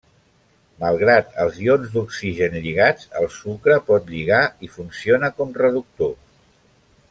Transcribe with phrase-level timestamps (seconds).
[0.83, 6.15] Malgrat els ions d'oxigen lligats, el sucre pot lligar i funciona com reductor.